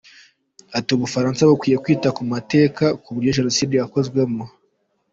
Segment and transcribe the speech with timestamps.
[0.77, 4.43] Ati “U Bufaransa bukwiye kwita ku mateka; ku buryo Jenoside yakozwemo.